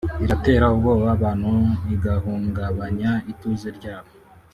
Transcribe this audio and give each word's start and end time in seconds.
iratera 0.23 0.65
ubwoba 0.73 1.07
abantu 1.17 1.51
igahungabanya 1.95 3.11
ituze 3.31 3.67
ryabo 3.77 4.11